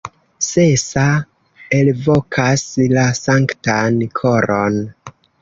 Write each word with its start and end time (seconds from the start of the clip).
Sesa 0.43 1.03
elvokas 1.81 2.65
la 2.95 3.05
Sanktan 3.21 4.01
Koron. 4.23 4.83